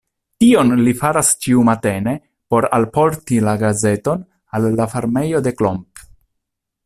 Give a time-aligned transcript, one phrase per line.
[0.43, 2.15] Tion li faras ĉiumatene
[2.55, 4.25] por alporti la gazeton
[4.59, 6.07] al la farmejo de Klomp.